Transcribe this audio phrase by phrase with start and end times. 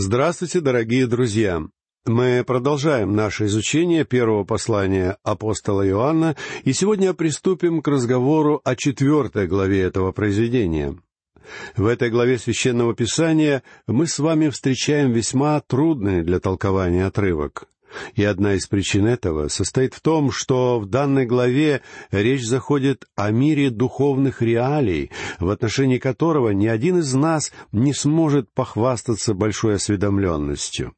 [0.00, 1.60] Здравствуйте, дорогие друзья!
[2.06, 9.48] Мы продолжаем наше изучение первого послания апостола Иоанна, и сегодня приступим к разговору о четвертой
[9.48, 10.96] главе этого произведения.
[11.76, 17.66] В этой главе священного писания мы с вами встречаем весьма трудный для толкования отрывок.
[18.14, 23.30] И одна из причин этого состоит в том, что в данной главе речь заходит о
[23.30, 30.94] мире духовных реалий, в отношении которого ни один из нас не сможет похвастаться большой осведомленностью.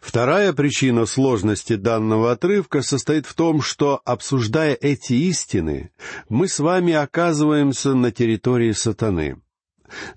[0.00, 5.90] Вторая причина сложности данного отрывка состоит в том, что, обсуждая эти истины,
[6.30, 9.36] мы с вами оказываемся на территории сатаны—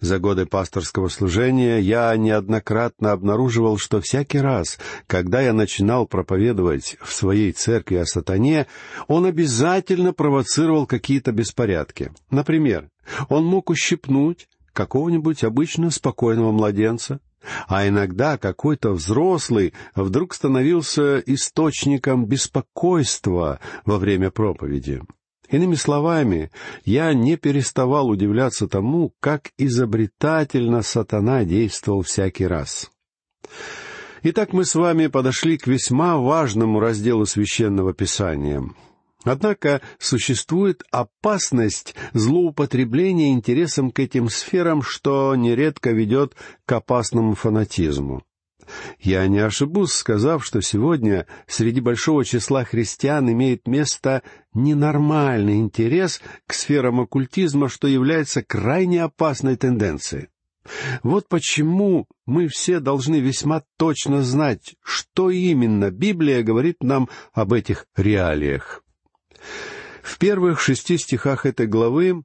[0.01, 7.13] за годы пасторского служения я неоднократно обнаруживал, что всякий раз, когда я начинал проповедовать в
[7.13, 8.67] своей церкви о сатане,
[9.07, 12.11] он обязательно провоцировал какие-то беспорядки.
[12.29, 12.89] Например,
[13.29, 17.19] он мог ущипнуть какого-нибудь обычно спокойного младенца,
[17.67, 25.01] а иногда какой-то взрослый вдруг становился источником беспокойства во время проповеди.
[25.53, 26.49] Иными словами,
[26.83, 32.89] я не переставал удивляться тому, как изобретательно сатана действовал всякий раз.
[34.23, 38.63] Итак, мы с вами подошли к весьма важному разделу священного писания.
[39.25, 46.33] Однако существует опасность злоупотребления интересом к этим сферам, что нередко ведет
[46.65, 48.23] к опасному фанатизму.
[48.99, 56.53] Я не ошибусь, сказав, что сегодня среди большого числа христиан имеет место ненормальный интерес к
[56.53, 60.29] сферам оккультизма, что является крайне опасной тенденцией.
[61.01, 67.85] Вот почему мы все должны весьма точно знать, что именно Библия говорит нам об этих
[67.95, 68.83] реалиях.
[70.01, 72.23] В первых шести стихах этой главы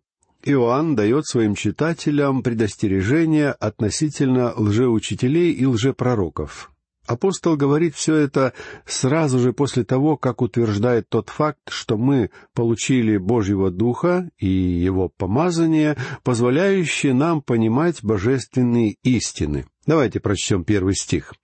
[0.48, 6.72] Иоанн дает своим читателям предостережение относительно лжеучителей и лжепророков.
[7.06, 8.54] Апостол говорит все это
[8.86, 15.08] сразу же после того, как утверждает тот факт, что мы получили Божьего Духа и Его
[15.08, 19.66] помазание, позволяющее нам понимать божественные истины.
[19.86, 21.34] Давайте прочтем первый стих.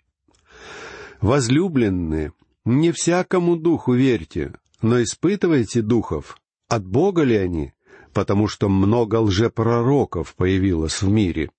[1.20, 2.32] «Возлюбленные,
[2.66, 6.36] не всякому духу верьте, но испытывайте духов,
[6.68, 7.72] от Бога ли они,
[8.14, 11.50] потому что много лжепророков появилось в мире.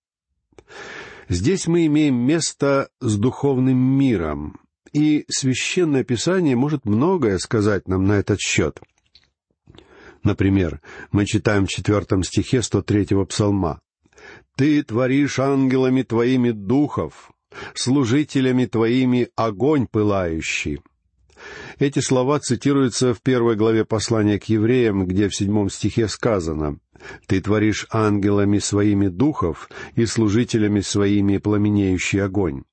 [1.30, 4.60] Здесь мы имеем место с духовным миром,
[4.94, 8.80] и Священное Писание может многое сказать нам на этот счет.
[10.24, 13.82] Например, мы читаем в четвертом стихе 103-го псалма.
[14.56, 17.32] «Ты творишь ангелами твоими духов,
[17.74, 20.82] служителями твоими огонь пылающий».
[21.80, 26.80] Эти слова цитируются в первой главе послания к евреям, где в седьмом стихе сказано
[27.28, 32.64] «Ты творишь ангелами своими духов и служителями своими пламенеющий огонь».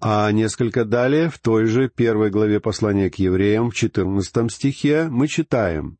[0.00, 5.28] А несколько далее, в той же первой главе послания к евреям, в четырнадцатом стихе, мы
[5.28, 5.98] читаем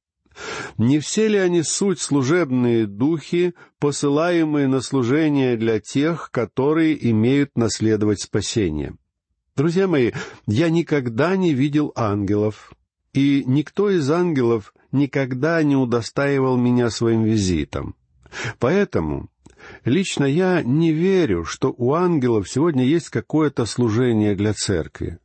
[0.79, 8.23] «Не все ли они суть служебные духи, посылаемые на служение для тех, которые имеют наследовать
[8.23, 8.95] спасение?»
[9.61, 10.13] Друзья мои,
[10.47, 12.73] я никогда не видел ангелов,
[13.13, 17.95] и никто из ангелов никогда не удостаивал меня своим визитом.
[18.59, 19.29] Поэтому
[19.85, 25.19] лично я не верю, что у ангелов сегодня есть какое-то служение для церкви.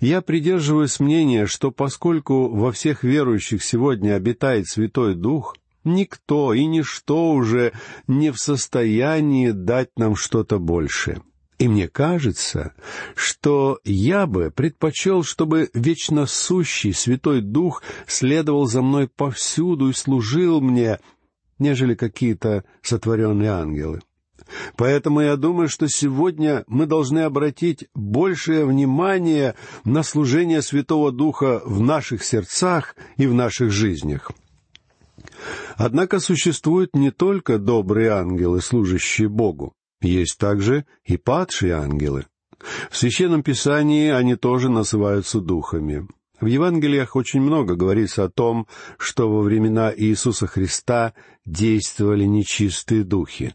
[0.00, 7.30] Я придерживаюсь мнения, что поскольку во всех верующих сегодня обитает Святой Дух, никто и ничто
[7.30, 7.70] уже
[8.08, 11.22] не в состоянии дать нам что-то большее.
[11.62, 12.74] И мне кажется,
[13.14, 20.60] что я бы предпочел, чтобы вечно сущий Святой Дух следовал за мной повсюду и служил
[20.60, 20.98] мне,
[21.60, 24.00] нежели какие-то сотворенные ангелы.
[24.76, 31.80] Поэтому я думаю, что сегодня мы должны обратить большее внимание на служение Святого Духа в
[31.80, 34.32] наших сердцах и в наших жизнях.
[35.76, 39.74] Однако существуют не только добрые ангелы, служащие Богу.
[40.02, 42.26] Есть также и падшие ангелы.
[42.90, 46.06] В Священном Писании они тоже называются духами.
[46.40, 48.66] В Евангелиях очень много говорится о том,
[48.98, 51.14] что во времена Иисуса Христа
[51.44, 53.54] действовали нечистые духи.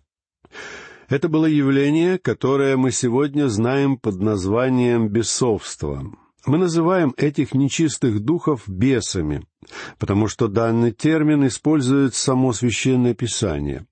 [1.10, 6.04] Это было явление, которое мы сегодня знаем под названием бесовство.
[6.46, 9.46] Мы называем этих нечистых духов бесами,
[10.00, 13.86] потому что данный термин использует само Священное Писание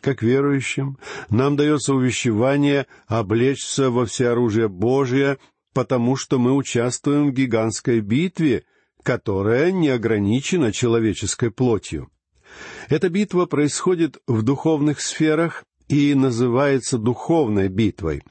[0.00, 0.98] как верующим,
[1.28, 5.38] нам дается увещевание облечься во всеоружие Божие,
[5.72, 8.64] потому что мы участвуем в гигантской битве,
[9.02, 12.10] которая не ограничена человеческой плотью.
[12.88, 18.22] Эта битва происходит в духовных сферах и называется духовной битвой.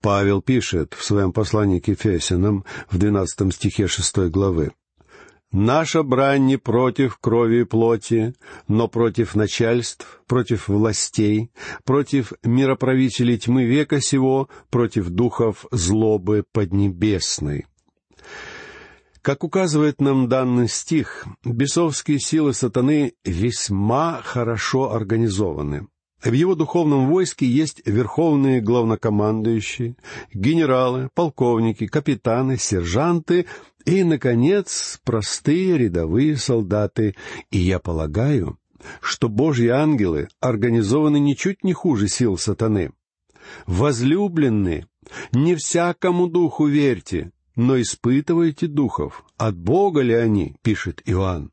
[0.00, 4.72] Павел пишет в своем послании к Ефесянам в двенадцатом стихе шестой главы.
[5.50, 8.34] «Наша брань не против крови и плоти,
[8.68, 11.50] но против начальств, против властей,
[11.84, 17.66] против мироправителей тьмы века сего, против духов злобы поднебесной».
[19.22, 25.88] Как указывает нам данный стих, бесовские силы сатаны весьма хорошо организованы.
[26.22, 29.96] В его духовном войске есть верховные главнокомандующие,
[30.34, 33.46] генералы, полковники, капитаны, сержанты
[33.84, 37.14] и, наконец, простые рядовые солдаты.
[37.50, 38.58] И я полагаю,
[39.00, 42.90] что Божьи ангелы организованы ничуть не хуже сил сатаны.
[43.66, 44.88] Возлюбленные,
[45.32, 51.52] не всякому духу верьте, но испытывайте духов, от Бога ли они, пишет Иоанн.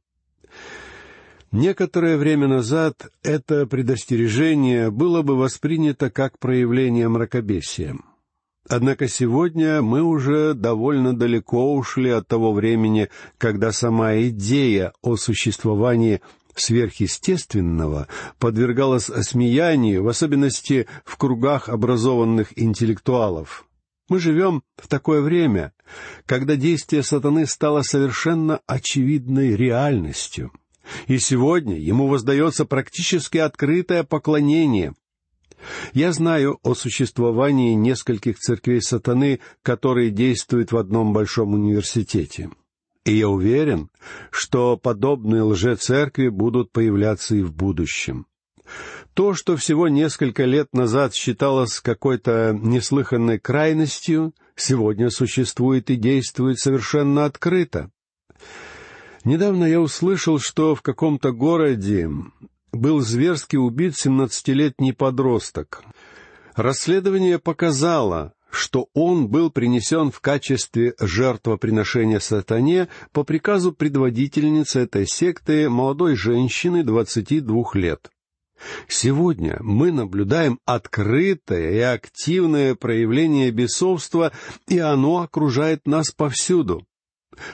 [1.56, 7.96] Некоторое время назад это предостережение было бы воспринято как проявление мракобесия.
[8.68, 13.08] Однако сегодня мы уже довольно далеко ушли от того времени,
[13.38, 16.20] когда сама идея о существовании
[16.56, 23.66] сверхъестественного подвергалась осмеянию, в особенности в кругах образованных интеллектуалов.
[24.10, 25.72] Мы живем в такое время,
[26.26, 30.52] когда действие сатаны стало совершенно очевидной реальностью—
[31.08, 34.94] и сегодня ему воздается практически открытое поклонение.
[35.94, 42.50] Я знаю о существовании нескольких церквей сатаны, которые действуют в одном большом университете.
[43.06, 43.90] И я уверен,
[44.32, 48.26] что подобные лжецеркви будут появляться и в будущем.
[49.14, 57.26] То, что всего несколько лет назад считалось какой-то неслыханной крайностью, сегодня существует и действует совершенно
[57.26, 57.92] открыто.
[59.26, 62.08] Недавно я услышал, что в каком-то городе
[62.72, 65.84] был зверски убит семнадцатилетний подросток.
[66.56, 75.70] Расследование показало, что он был принесен в качестве жертвоприношения сатане по приказу предводительницы этой секты
[75.70, 78.12] молодой женщины двадцати двух лет.
[78.88, 84.32] Сегодня мы наблюдаем открытое и активное проявление бесовства,
[84.68, 86.86] и оно окружает нас повсюду.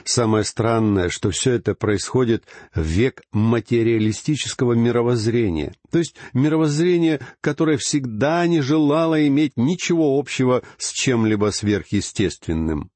[0.04, 2.44] Самое странное, что все это происходит
[2.74, 10.92] в век материалистического мировоззрения, то есть мировоззрения, которое всегда не желало иметь ничего общего с
[10.92, 12.90] чем-либо сверхъестественным.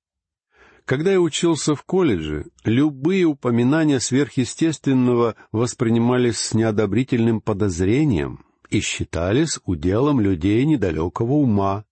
[0.87, 10.21] Когда я учился в колледже, любые упоминания сверхъестественного воспринимались с неодобрительным подозрением и считались уделом
[10.21, 11.85] людей недалекого ума.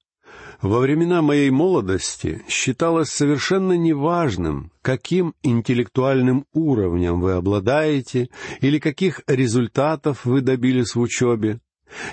[0.65, 8.31] Во времена моей молодости считалось совершенно неважным, каким интеллектуальным уровнем вы обладаете
[8.63, 11.61] или каких результатов вы добились в учебе.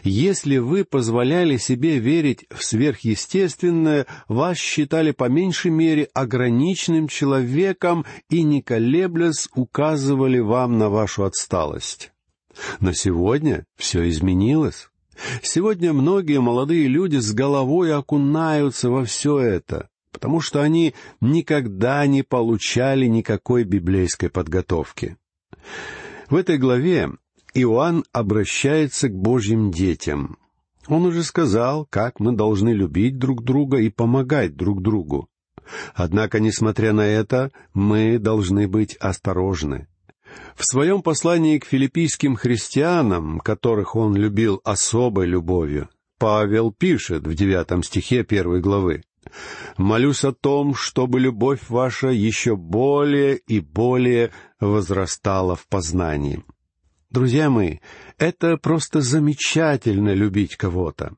[0.03, 8.44] Если вы позволяли себе верить в сверхъестественное, вас считали по меньшей мере ограниченным человеком и,
[8.44, 12.12] не колеблясь, указывали вам на вашу отсталость.
[12.81, 14.90] Но сегодня все изменилось.
[15.42, 22.24] Сегодня многие молодые люди с головой окунаются во все это, потому что они никогда не
[22.24, 25.18] получали никакой библейской подготовки.
[26.30, 27.12] В этой главе
[27.54, 30.38] Иоанн обращается к Божьим детям.
[30.88, 35.28] Он уже сказал, как мы должны любить друг друга и помогать друг другу.
[35.94, 39.88] Однако, несмотря на это, мы должны быть осторожны.
[40.55, 47.83] В своем послании к филиппийским христианам, которых он любил особой любовью, Павел пишет в девятом
[47.83, 49.03] стихе первой главы,
[49.77, 56.43] «Молюсь о том, чтобы любовь ваша еще более и более возрастала в познании».
[57.09, 57.79] Друзья мои,
[58.17, 61.15] это просто замечательно любить кого-то.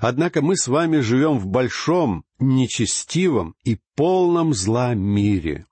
[0.00, 5.66] Однако мы с вами живем в большом, нечестивом и полном зла мире.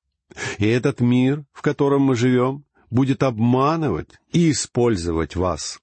[0.59, 5.81] И этот мир, в котором мы живем, будет обманывать и использовать вас.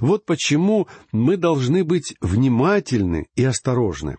[0.00, 4.16] Вот почему мы должны быть внимательны и осторожны.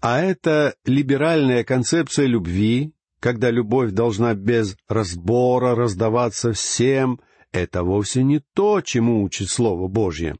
[0.00, 7.20] А эта либеральная концепция любви, когда любовь должна без разбора раздаваться всем,
[7.52, 10.36] это вовсе не то, чему учит Слово Божье.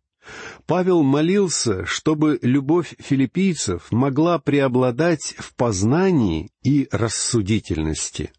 [0.66, 8.32] Павел молился, чтобы любовь филиппийцев могла преобладать в познании и рассудительности.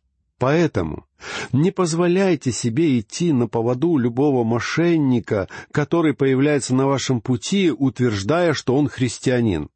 [0.43, 1.05] Поэтому
[1.53, 8.75] не позволяйте себе идти на поводу любого мошенника, который появляется на вашем пути, утверждая, что
[8.75, 9.69] он христианин.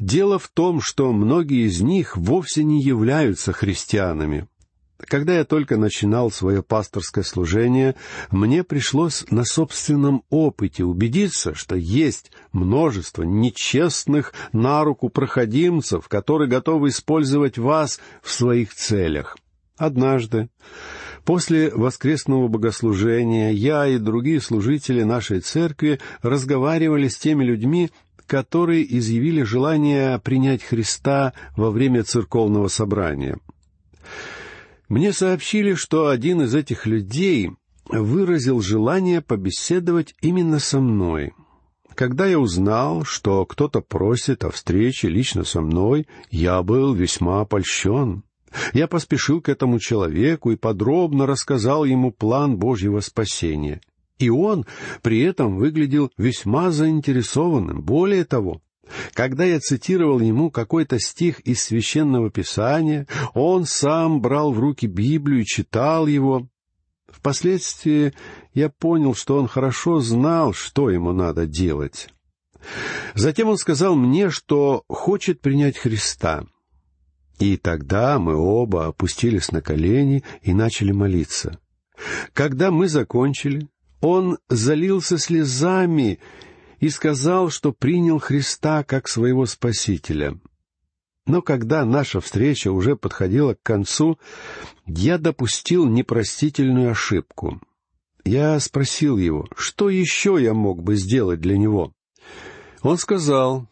[0.00, 4.48] Дело в том, что многие из них вовсе не являются христианами.
[4.98, 7.94] Когда я только начинал свое пасторское служение,
[8.32, 16.88] мне пришлось на собственном опыте убедиться, что есть множество нечестных на руку проходимцев, которые готовы
[16.88, 19.36] использовать вас в своих целях.
[19.76, 20.48] Однажды,
[21.24, 27.90] после воскресного богослужения, я и другие служители нашей церкви разговаривали с теми людьми,
[28.26, 33.38] которые изъявили желание принять Христа во время церковного собрания—
[34.88, 37.50] мне сообщили, что один из этих людей
[37.86, 41.32] выразил желание побеседовать именно со мной.
[41.94, 48.24] Когда я узнал, что кто-то просит о встрече лично со мной, я был весьма опольщен.
[48.72, 53.80] Я поспешил к этому человеку и подробно рассказал ему план Божьего спасения.
[54.18, 54.64] И он
[55.02, 57.82] при этом выглядел весьма заинтересованным.
[57.82, 58.62] Более того,
[59.12, 65.42] когда я цитировал ему какой-то стих из священного писания, он сам брал в руки Библию
[65.42, 66.46] и читал его.
[67.08, 68.12] Впоследствии
[68.52, 72.08] я понял, что он хорошо знал, что ему надо делать.
[73.14, 76.44] Затем он сказал мне, что хочет принять Христа.
[77.38, 81.58] И тогда мы оба опустились на колени и начали молиться.
[82.32, 83.68] Когда мы закончили,
[84.00, 86.18] он залился слезами
[86.80, 90.38] и сказал, что принял Христа как своего Спасителя.
[91.26, 94.18] Но когда наша встреча уже подходила к концу,
[94.86, 97.60] я допустил непростительную ошибку.
[98.24, 101.92] Я спросил его, что еще я мог бы сделать для него.
[102.82, 103.66] Он сказал,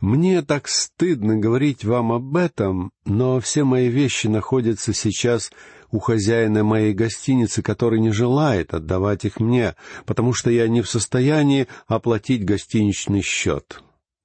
[0.00, 5.52] «Мне так стыдно говорить вам об этом, но все мои вещи находятся сейчас
[5.90, 9.74] у хозяина моей гостиницы, который не желает отдавать их мне,
[10.06, 13.82] потому что я не в состоянии оплатить гостиничный счет.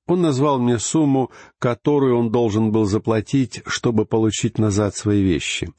[0.08, 5.74] Он назвал мне сумму, которую он должен был заплатить, чтобы получить назад свои вещи.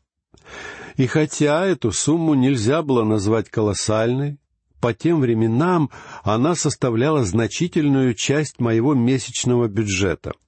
[0.96, 4.38] И хотя эту сумму нельзя было назвать колоссальной,
[4.80, 5.90] по тем временам
[6.22, 10.32] она составляла значительную часть моего месячного бюджета—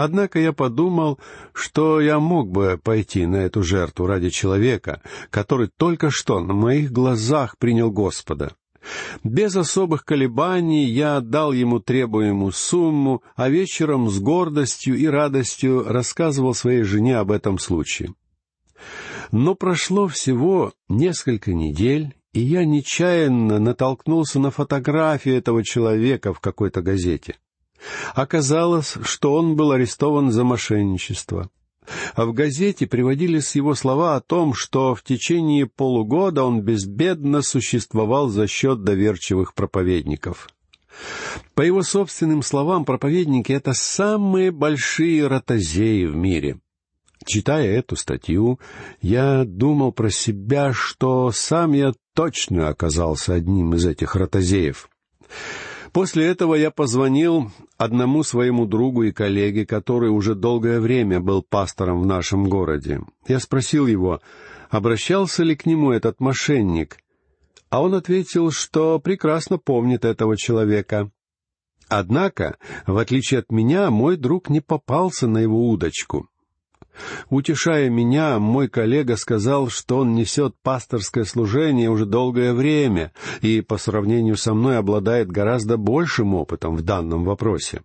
[0.00, 1.18] Однако я подумал,
[1.52, 6.92] что я мог бы пойти на эту жертву ради человека, который только что на моих
[6.92, 8.52] глазах принял Господа.
[9.24, 16.54] Без особых колебаний я отдал ему требуемую сумму, а вечером с гордостью и радостью рассказывал
[16.54, 18.14] своей жене об этом случае.
[19.32, 26.82] Но прошло всего несколько недель, и я нечаянно натолкнулся на фотографию этого человека в какой-то
[26.82, 27.36] газете—
[28.14, 31.50] Оказалось, что он был арестован за мошенничество.
[32.14, 38.28] А в газете приводились его слова о том, что в течение полугода он безбедно существовал
[38.28, 40.48] за счет доверчивых проповедников.
[41.54, 46.58] По его собственным словам, проповедники— это самые большие ротозеи в мире.
[47.28, 48.58] Читая эту статью,
[49.02, 54.88] я думал про себя, что сам я точно оказался одним из этих ротозеев.
[55.92, 62.00] После этого я позвонил одному своему другу и коллеге, который уже долгое время был пастором
[62.00, 63.02] в нашем городе.
[63.26, 64.22] Я спросил его,
[64.70, 66.96] обращался ли к нему этот мошенник,
[67.68, 71.10] а он ответил, что прекрасно помнит этого человека.
[71.88, 72.56] Однако,
[72.86, 76.26] в отличие от меня, мой друг не попался на его удочку.
[77.30, 83.78] Утешая меня, мой коллега сказал, что он несет пасторское служение уже долгое время и по
[83.78, 87.82] сравнению со мной обладает гораздо большим опытом в данном вопросе.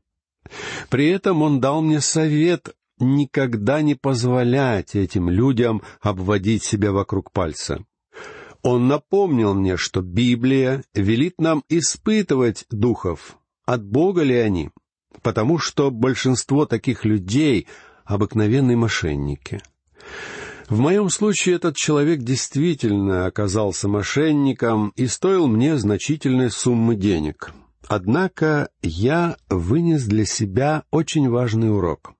[0.89, 7.83] При этом он дал мне совет никогда не позволять этим людям обводить себя вокруг пальца.
[8.61, 14.69] Он напомнил мне, что Библия велит нам испытывать духов, от Бога ли они,
[15.21, 17.67] потому что большинство таких людей
[18.05, 19.61] обыкновенные мошенники.
[20.69, 27.53] В моем случае этот человек действительно оказался мошенником и стоил мне значительной суммы денег.
[27.87, 32.13] Однако я вынес для себя очень важный урок.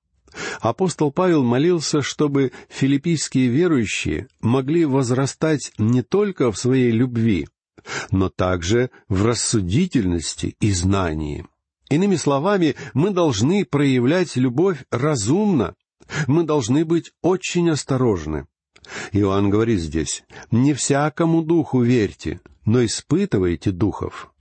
[0.59, 7.47] Апостол Павел молился, чтобы филиппийские верующие могли возрастать не только в своей любви,
[8.11, 11.45] но также в рассудительности и знании.
[11.93, 15.75] Иными словами, мы должны проявлять любовь разумно.
[16.25, 18.47] Мы должны быть очень осторожны.
[19.11, 24.33] Иоанн говорит здесь, «Не всякому духу верьте, но испытывайте духов».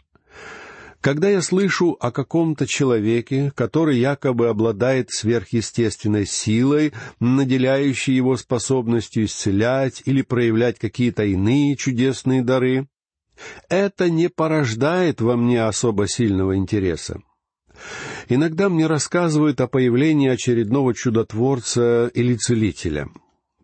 [1.02, 10.02] Когда я слышу о каком-то человеке, который якобы обладает сверхъестественной силой, наделяющей его способностью исцелять
[10.06, 12.88] или проявлять какие-то иные чудесные дары,
[13.68, 17.21] это не порождает во мне особо сильного интереса.
[18.29, 23.09] Иногда мне рассказывают о появлении очередного чудотворца или целителя.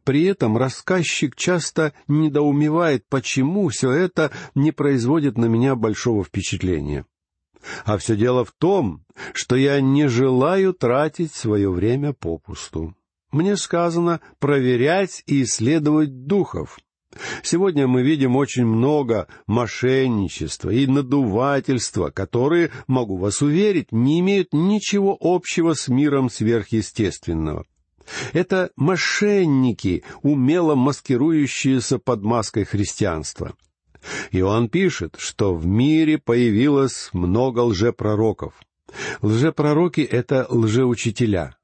[0.05, 7.05] При этом рассказчик часто недоумевает, почему все это не производит на меня большого впечатления.
[7.85, 12.95] А все дело в том, что я не желаю тратить свое время попусту.
[13.31, 16.79] Мне сказано проверять и исследовать духов.
[17.43, 25.17] Сегодня мы видим очень много мошенничества и надувательства, которые, могу вас уверить, не имеют ничего
[25.21, 27.65] общего с миром сверхъестественного.
[28.33, 33.55] Это мошенники, умело маскирующиеся под маской христианства.
[34.31, 38.55] Иоанн пишет, что в мире появилось много лжепророков.
[39.21, 41.58] Лжепророки— это лжеучителя.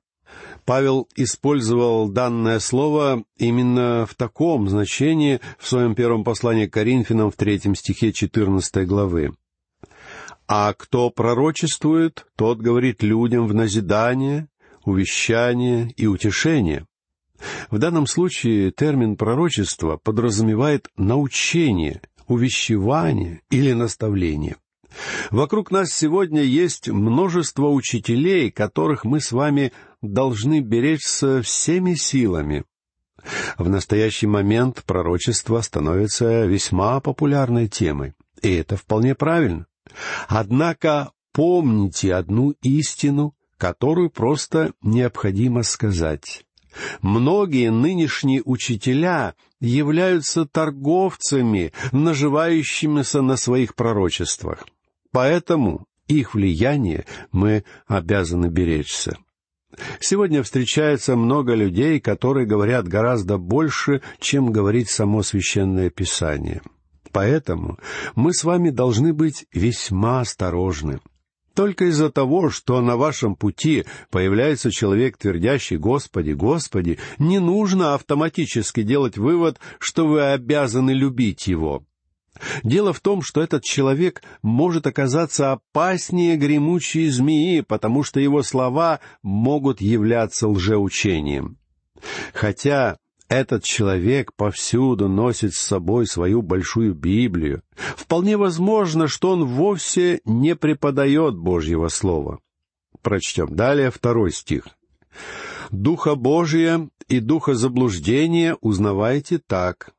[0.64, 7.37] Павел использовал данное слово именно в таком значении в своем первом послании к Коринфянам в
[7.37, 9.35] третьем стихе четырнадцатой главы.
[10.47, 14.49] «А кто пророчествует, тот говорит людям в назидание,
[14.85, 16.87] увещание и утешение».
[17.71, 24.56] В данном случае термин пророчество подразумевает научение, увещевание или наставление.
[25.30, 29.73] Вокруг нас сегодня есть множество учителей, которых мы с вами
[30.12, 32.64] должны беречься всеми силами.
[33.56, 39.66] В настоящий момент пророчество становится весьма популярной темой, и это вполне правильно.
[40.28, 46.44] Однако помните одну истину, которую просто необходимо сказать.
[47.00, 54.66] Многие нынешние учителя являются торговцами, наживающимися на своих пророчествах.
[55.12, 59.16] Поэтому их влияние мы обязаны беречься.
[60.00, 66.62] Сегодня встречается много людей, которые говорят гораздо больше, чем говорит само священное писание.
[67.12, 67.78] Поэтому
[68.16, 71.00] мы с вами должны быть весьма осторожны.
[71.54, 78.82] Только из-за того, что на вашем пути появляется человек, твердящий «Господи, Господи», не нужно автоматически
[78.82, 81.84] делать вывод, что вы обязаны любить его.
[82.62, 89.00] Дело в том, что этот человек может оказаться опаснее гремучей змеи, потому что его слова
[89.22, 91.58] могут являться лжеучением.
[92.32, 92.98] Хотя
[93.28, 97.62] этот человек повсюду носит с собой свою большую Библию.
[97.96, 102.40] Вполне возможно, что он вовсе не преподает Божьего Слова.
[103.02, 104.68] Прочтем далее второй стих.
[105.70, 109.94] «Духа Божия и духа заблуждения узнавайте так.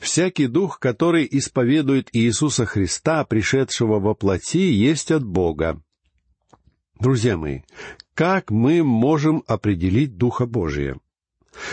[0.00, 5.80] Всякий дух, который исповедует Иисуса Христа, пришедшего во плоти, есть от Бога.
[6.98, 7.60] Друзья мои,
[8.14, 10.98] как мы можем определить Духа Божия?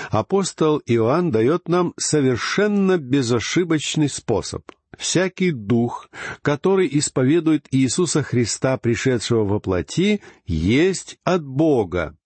[0.10, 4.64] Апостол Иоанн дает нам совершенно безошибочный способ.
[4.98, 6.10] Всякий дух,
[6.42, 12.18] который исповедует Иисуса Христа, пришедшего во плоти, есть от Бога.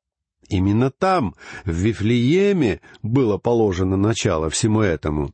[0.49, 5.33] Именно там, в Вифлееме, было положено начало всему этому.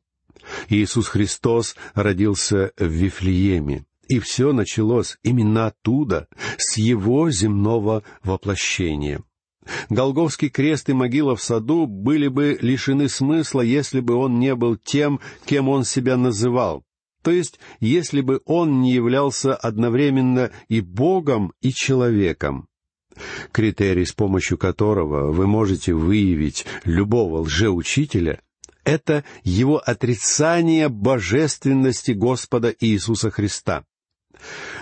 [0.70, 3.86] Иисус Христос родился в Вифлееме.
[4.08, 9.24] И все началось именно оттуда, с его земного воплощения.
[9.90, 14.78] Голговский крест и могила в саду были бы лишены смысла, если бы он не был
[14.78, 16.84] тем, кем он себя называл.
[17.22, 22.68] То есть, если бы он не являлся одновременно и Богом, и человеком.
[23.52, 28.42] Критерий, с помощью которого вы можете выявить любого лжеучителя,
[28.84, 33.84] это его отрицание божественности Господа Иисуса Христа.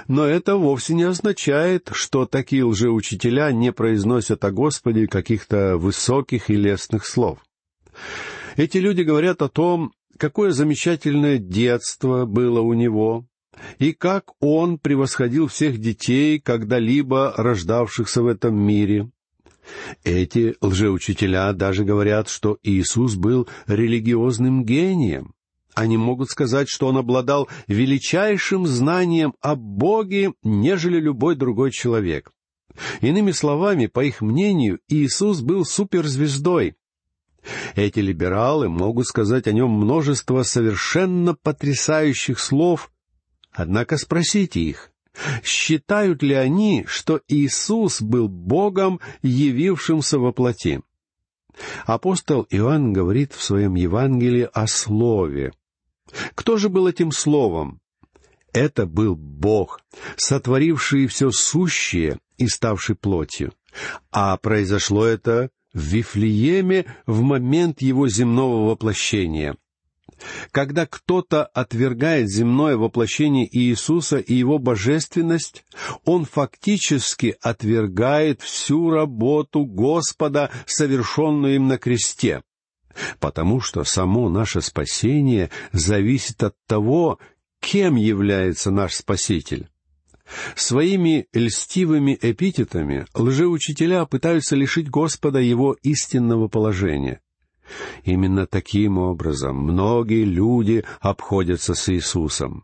[0.07, 6.55] Но это вовсе не означает, что такие лжеучителя не произносят о Господе каких-то высоких и
[6.55, 7.39] лестных слов.
[8.55, 13.25] Эти люди говорят о том, какое замечательное детство было у него,
[13.79, 19.09] и как он превосходил всех детей, когда-либо рождавшихся в этом мире,
[20.03, 25.33] эти лжеучителя даже говорят, что Иисус был религиозным гением.
[25.73, 32.31] Они могут сказать, что он обладал величайшим знанием о Боге, нежели любой другой человек.
[33.01, 36.75] Иными словами, по их мнению, Иисус был суперзвездой.
[37.75, 42.91] Эти либералы могут сказать о нем множество совершенно потрясающих слов,
[43.51, 44.91] однако спросите их,
[45.43, 50.81] Считают ли они, что Иисус был Богом, явившимся во плоти?
[51.85, 55.53] Апостол Иоанн говорит в своем Евангелии о Слове.
[56.35, 57.79] Кто же был этим Словом?
[58.53, 59.81] Это был Бог,
[60.15, 63.53] сотворивший все сущее и ставший плотью.
[64.11, 69.55] А произошло это в Вифлееме в момент его земного воплощения—
[70.51, 75.63] когда кто-то отвергает земное воплощение Иисуса и его божественность,
[76.05, 82.41] он фактически отвергает всю работу Господа, совершенную им на кресте.
[83.19, 87.19] потому что само наше спасение зависит от того,
[87.61, 89.69] кем является наш Спаситель.
[90.55, 97.21] Своими льстивыми эпитетами лжеучителя пытаются лишить Господа его истинного положения.
[98.03, 102.63] Именно таким образом многие люди обходятся с Иисусом.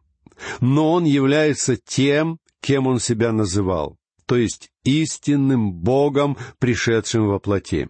[0.59, 7.89] Но Он является тем, кем Он себя называл, то есть истинным Богом, пришедшим во плоти.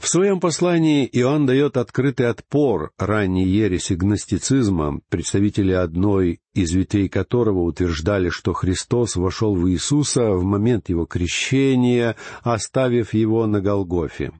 [0.00, 7.64] В своем послании Иоанн дает открытый отпор ранней ереси гностицизма, представители одной из ветвей которого
[7.64, 14.32] утверждали, что Христос вошел в Иисуса в момент его крещения, оставив его на Голгофе.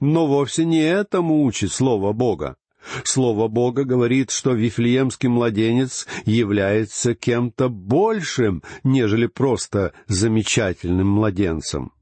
[0.00, 2.56] Но вовсе не этому учит Слово Бога.
[3.04, 11.92] Слово Бога говорит, что Вифлеемский младенец является кем-то большим, нежели просто замечательным младенцем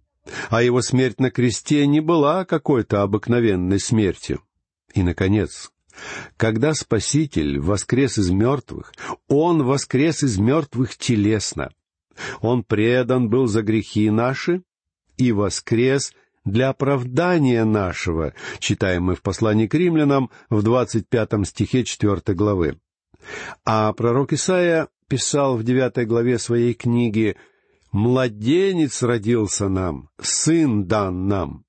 [0.50, 4.42] а его смерть на кресте не была какой-то обыкновенной смертью.
[4.94, 5.70] И, наконец,
[6.36, 8.92] когда Спаситель воскрес из мертвых,
[9.28, 11.70] Он воскрес из мертвых телесно.
[12.40, 14.62] Он предан был за грехи наши
[15.16, 16.12] и воскрес
[16.44, 22.78] для оправдания нашего, читаем мы в послании к римлянам в двадцать пятом стихе четвертой главы.
[23.64, 27.36] А пророк Исаия писал в девятой главе своей книги
[27.94, 31.64] Младенец родился нам, сын дан нам.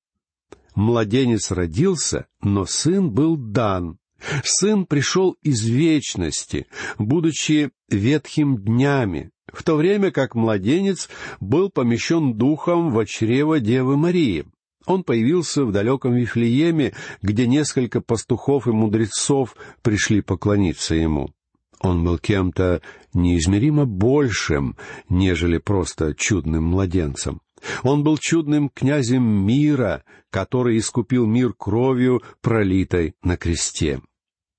[0.73, 3.99] Младенец родился, но сын был дан.
[4.43, 6.65] Сын пришел из вечности,
[6.97, 11.09] будучи ветхим днями, в то время как младенец
[11.39, 14.45] был помещен духом в чрево Девы Марии.
[14.85, 21.31] Он появился в далеком Вифлееме, где несколько пастухов и мудрецов пришли поклониться ему.
[21.81, 22.81] Он был кем-то
[23.13, 24.77] неизмеримо большим,
[25.09, 27.41] нежели просто чудным младенцем.
[27.83, 34.01] Он был чудным князем мира, который искупил мир кровью, пролитой на кресте.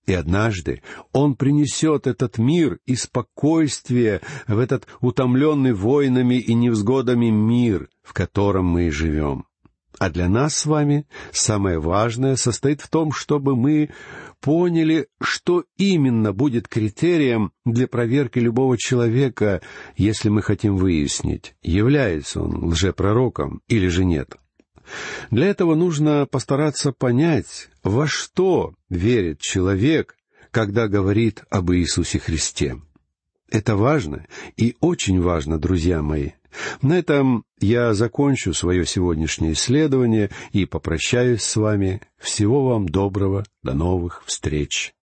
[0.07, 7.89] И однажды Он принесет этот мир и спокойствие в этот утомленный войнами и невзгодами мир,
[8.03, 9.46] в котором мы живем.
[9.99, 13.91] А для нас с вами самое важное состоит в том, чтобы мы
[14.41, 19.63] поняли, что именно будет критерием для проверки любого человека,
[19.97, 24.37] если мы хотим выяснить, является он лжепророком или же нет.
[25.31, 30.17] Для этого нужно постараться понять, во что верит человек,
[30.51, 32.81] когда говорит об Иисусе Христе.
[33.51, 36.31] Это важно и очень важно, друзья мои.
[36.83, 42.03] На этом я закончу свое сегодняшнее исследование и попрощаюсь с вами.
[42.19, 43.45] Всего вам доброго.
[43.63, 44.95] До новых встреч.